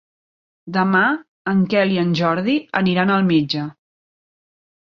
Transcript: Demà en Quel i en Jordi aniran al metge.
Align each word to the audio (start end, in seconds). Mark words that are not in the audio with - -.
Demà 0.77 1.01
en 1.53 1.61
Quel 1.73 1.93
i 1.97 2.01
en 2.05 2.15
Jordi 2.21 2.57
aniran 2.83 3.15
al 3.19 3.29
metge. 3.29 3.67